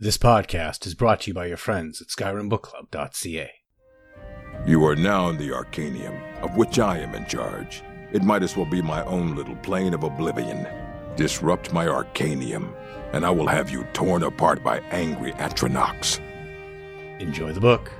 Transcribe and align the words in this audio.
This 0.00 0.16
podcast 0.16 0.86
is 0.86 0.94
brought 0.94 1.22
to 1.22 1.30
you 1.30 1.34
by 1.34 1.46
your 1.46 1.56
friends 1.56 2.00
at 2.00 2.06
SkyrimBookClub.ca. 2.06 3.50
You 4.64 4.84
are 4.84 4.94
now 4.94 5.28
in 5.28 5.38
the 5.38 5.50
Arcanaeum, 5.50 6.40
of 6.40 6.56
which 6.56 6.78
I 6.78 6.98
am 6.98 7.16
in 7.16 7.26
charge. 7.26 7.82
It 8.12 8.22
might 8.22 8.44
as 8.44 8.56
well 8.56 8.64
be 8.64 8.80
my 8.80 9.04
own 9.06 9.34
little 9.34 9.56
plane 9.56 9.94
of 9.94 10.04
oblivion. 10.04 10.68
Disrupt 11.16 11.72
my 11.72 11.88
Arcanaeum, 11.88 12.72
and 13.12 13.26
I 13.26 13.30
will 13.30 13.48
have 13.48 13.70
you 13.70 13.82
torn 13.92 14.22
apart 14.22 14.62
by 14.62 14.78
angry 14.92 15.32
Atronachs. 15.32 16.20
Enjoy 17.18 17.50
the 17.50 17.60
book. 17.60 17.90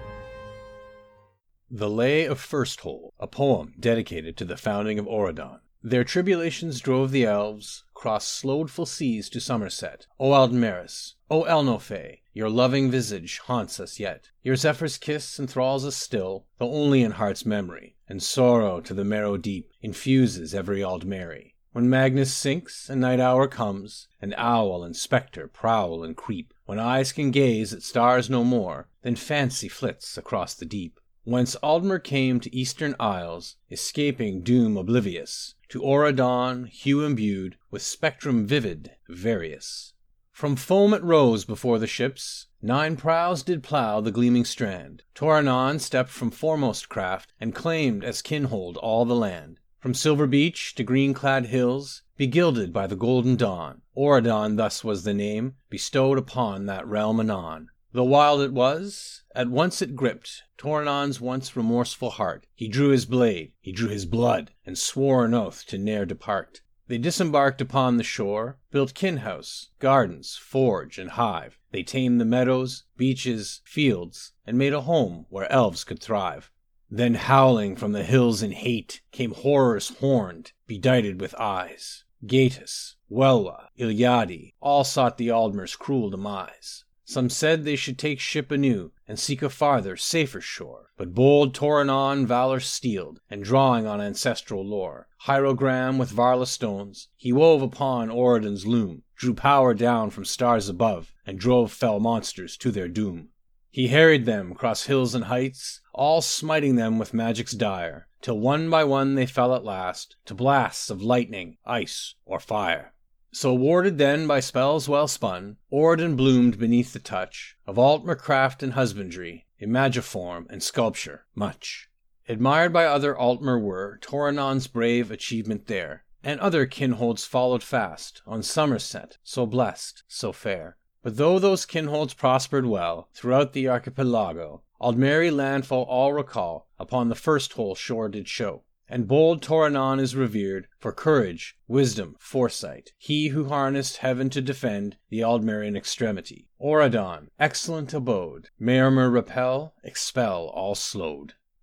The 1.68 1.90
Lay 1.90 2.26
of 2.26 2.38
Firsthold, 2.38 3.10
a 3.18 3.26
poem 3.26 3.74
dedicated 3.76 4.36
to 4.36 4.44
the 4.44 4.56
founding 4.56 5.00
of 5.00 5.06
Auridon. 5.06 5.58
Their 5.82 6.02
tribulations 6.02 6.80
drove 6.80 7.12
the 7.12 7.24
elves 7.24 7.84
cross 7.94 8.26
slowful 8.26 8.86
seas 8.86 9.28
to 9.28 9.40
Summerset. 9.40 10.06
O 10.18 10.30
Aldmeris, 10.30 11.14
O 11.30 11.44
Elnofey, 11.44 12.20
your 12.32 12.48
loving 12.48 12.90
visage 12.90 13.38
haunts 13.38 13.80
us 13.80 13.98
yet. 13.98 14.30
Your 14.42 14.56
zephyr's 14.56 14.98
kiss 14.98 15.38
enthralls 15.38 15.84
us 15.84 15.96
still, 15.96 16.46
though 16.58 16.72
only 16.72 17.02
in 17.02 17.12
heart's 17.12 17.44
memory, 17.44 17.96
and 18.08 18.22
sorrow 18.22 18.80
to 18.80 18.94
the 18.94 19.04
marrow 19.04 19.36
deep 19.36 19.72
infuses 19.80 20.54
every 20.54 20.80
Aldmeri. 20.80 21.54
When 21.72 21.90
Magnus 21.90 22.32
sinks 22.34 22.88
and 22.88 23.00
night 23.00 23.20
hour 23.20 23.46
comes, 23.46 24.08
and 24.20 24.34
owl 24.36 24.82
and 24.82 24.96
spectre 24.96 25.46
prowl 25.46 26.02
and 26.02 26.16
creep, 26.16 26.54
when 26.66 26.78
eyes 26.78 27.12
can 27.12 27.30
gaze 27.30 27.72
at 27.72 27.82
stars 27.82 28.30
no 28.30 28.42
more, 28.42 28.88
then 29.02 29.16
fancy 29.16 29.68
flits 29.68 30.16
across 30.16 30.54
the 30.54 30.66
deep. 30.66 30.98
Whence 31.30 31.56
Aldmer 31.62 31.98
came 32.02 32.40
to 32.40 32.56
eastern 32.56 32.96
isles, 32.98 33.56
escaping 33.70 34.40
doom 34.40 34.78
oblivious, 34.78 35.56
to 35.68 35.82
Auridon, 35.82 36.64
hue 36.68 37.04
imbued 37.04 37.58
with 37.70 37.82
spectrum 37.82 38.46
vivid, 38.46 38.92
various. 39.10 39.92
From 40.32 40.56
foam 40.56 40.94
it 40.94 41.02
rose 41.02 41.44
before 41.44 41.78
the 41.78 41.86
ships, 41.86 42.46
nine 42.62 42.96
prows 42.96 43.42
did 43.42 43.62
plough 43.62 44.00
the 44.00 44.10
gleaming 44.10 44.46
strand. 44.46 45.02
Torinaan 45.14 45.80
stepped 45.80 46.08
from 46.08 46.30
foremost 46.30 46.88
craft, 46.88 47.34
and 47.38 47.54
claimed 47.54 48.04
as 48.04 48.22
kinhold 48.22 48.78
all 48.78 49.04
the 49.04 49.14
land. 49.14 49.60
From 49.80 49.92
silver 49.92 50.26
beach 50.26 50.74
to 50.76 50.82
green 50.82 51.12
clad 51.12 51.44
hills, 51.44 52.04
begilded 52.18 52.72
by 52.72 52.86
the 52.86 52.96
golden 52.96 53.36
dawn, 53.36 53.82
Auridon 53.94 54.56
thus 54.56 54.82
was 54.82 55.04
the 55.04 55.12
name 55.12 55.56
bestowed 55.68 56.16
upon 56.16 56.64
that 56.64 56.86
realm 56.86 57.20
anon. 57.20 57.68
Though 57.92 58.04
wild 58.04 58.42
it 58.42 58.52
was, 58.52 59.22
at 59.34 59.48
once 59.48 59.80
it 59.80 59.96
gripped 59.96 60.42
Torinaan's 60.58 61.22
once 61.22 61.56
remorseful 61.56 62.10
heart. 62.10 62.46
He 62.54 62.68
drew 62.68 62.88
his 62.88 63.06
blade, 63.06 63.52
he 63.60 63.72
drew 63.72 63.88
his 63.88 64.04
blood, 64.04 64.50
and 64.66 64.76
swore 64.76 65.24
an 65.24 65.32
oath 65.32 65.64
to 65.68 65.78
ne'er 65.78 66.04
depart. 66.04 66.60
They 66.86 66.98
disembarked 66.98 67.60
upon 67.60 67.96
the 67.96 68.04
shore, 68.04 68.58
built 68.70 68.92
kin 68.92 69.18
house, 69.18 69.70
gardens, 69.78 70.36
forge, 70.36 70.98
and 70.98 71.12
hive. 71.12 71.58
They 71.70 71.82
tamed 71.82 72.20
the 72.20 72.24
meadows, 72.26 72.84
beaches, 72.96 73.62
fields, 73.64 74.32
and 74.46 74.58
made 74.58 74.72
a 74.72 74.82
home 74.82 75.26
where 75.30 75.50
elves 75.50 75.84
could 75.84 76.00
thrive. 76.00 76.50
Then 76.90 77.14
howling 77.14 77.76
from 77.76 77.92
the 77.92 78.04
hills 78.04 78.42
in 78.42 78.52
hate 78.52 79.02
came 79.12 79.32
horrors 79.32 79.96
horned, 80.00 80.52
bedighted 80.66 81.20
with 81.20 81.34
eyes. 81.38 82.04
Gaitus, 82.26 82.96
Wella, 83.10 83.68
Iliadi, 83.78 84.54
all 84.60 84.84
sought 84.84 85.18
the 85.18 85.30
Aldmer's 85.30 85.76
cruel 85.76 86.10
demise. 86.10 86.84
Some 87.10 87.30
said 87.30 87.64
they 87.64 87.74
should 87.74 87.96
take 87.96 88.20
ship 88.20 88.50
anew 88.50 88.92
and 89.08 89.18
seek 89.18 89.40
a 89.40 89.48
farther, 89.48 89.96
safer 89.96 90.42
shore. 90.42 90.90
But 90.98 91.14
bold 91.14 91.54
Torinaan 91.54 92.26
valor 92.26 92.60
steeled, 92.60 93.20
and 93.30 93.42
drawing 93.42 93.86
on 93.86 93.98
ancestral 93.98 94.62
lore, 94.62 95.08
hierogram 95.22 95.96
with 95.96 96.12
Varla 96.12 96.46
stones, 96.46 97.08
he 97.16 97.32
wove 97.32 97.62
upon 97.62 98.10
Auridon's 98.10 98.66
loom, 98.66 99.04
drew 99.16 99.32
power 99.32 99.72
down 99.72 100.10
from 100.10 100.26
stars 100.26 100.68
above, 100.68 101.14
and 101.26 101.38
drove 101.40 101.72
fell 101.72 101.98
monsters 101.98 102.58
to 102.58 102.70
their 102.70 102.88
doom. 102.88 103.30
He 103.70 103.88
harried 103.88 104.26
them 104.26 104.52
cross 104.52 104.84
hills 104.84 105.14
and 105.14 105.24
heights, 105.24 105.80
all 105.94 106.20
smiting 106.20 106.76
them 106.76 106.98
with 106.98 107.14
magics 107.14 107.52
dire, 107.52 108.06
till 108.20 108.38
one 108.38 108.68
by 108.68 108.84
one 108.84 109.14
they 109.14 109.24
fell 109.24 109.54
at 109.54 109.64
last 109.64 110.16
to 110.26 110.34
blasts 110.34 110.90
of 110.90 111.00
lightning, 111.00 111.56
ice, 111.64 112.16
or 112.26 112.38
fire. 112.38 112.92
So 113.30 113.52
warded 113.52 113.98
then 113.98 114.26
by 114.26 114.40
spells 114.40 114.88
well 114.88 115.06
spun, 115.06 115.58
Auridon 115.70 116.16
bloomed 116.16 116.58
beneath 116.58 116.94
the 116.94 116.98
touch 116.98 117.56
Of 117.66 117.76
Altmer 117.76 118.18
craft 118.18 118.62
and 118.62 118.72
husbandry, 118.72 119.46
imagiform 119.60 120.46
and 120.48 120.62
sculpture, 120.62 121.26
much. 121.34 121.90
Admired 122.26 122.72
by 122.72 122.86
other 122.86 123.14
Altmer 123.14 123.60
were 123.60 123.98
Torinaan's 124.00 124.66
brave 124.66 125.10
achievement 125.10 125.66
there, 125.66 126.04
and 126.24 126.40
other 126.40 126.66
kinholds 126.66 127.26
followed 127.26 127.62
fast 127.62 128.22
On 128.26 128.40
Summerset, 128.40 129.18
so 129.22 129.44
blessed, 129.44 130.04
so 130.08 130.32
fair. 130.32 130.78
But 131.02 131.16
though 131.16 131.38
those 131.38 131.66
kinholds 131.66 132.16
prospered 132.16 132.66
well 132.66 133.08
Throughout 133.12 133.52
the 133.52 133.68
archipelago, 133.68 134.62
Aldmeri 134.80 135.30
landfall 135.30 135.84
all 135.84 136.12
recall 136.12 136.68
Upon 136.78 137.08
the 137.08 137.14
first 137.14 137.52
whole 137.52 137.74
shore 137.74 138.08
did 138.08 138.26
show. 138.28 138.62
And 138.90 139.06
bold 139.06 139.42
Torinaan 139.42 140.00
is 140.00 140.16
revered 140.16 140.66
for 140.78 140.92
courage, 140.92 141.56
wisdom, 141.66 142.16
foresight, 142.18 142.92
he 142.96 143.28
who 143.28 143.44
harnessed 143.44 143.98
heaven 143.98 144.30
to 144.30 144.40
defend 144.40 144.96
the 145.10 145.20
Aldmerian 145.20 145.76
extremity. 145.76 146.48
Auridon, 146.58 147.28
excellent 147.38 147.92
abode, 147.92 148.48
Maormer 148.58 149.12
repel, 149.12 149.74
expel 149.84 150.48
all 150.54 150.74
slowed. 150.74 151.34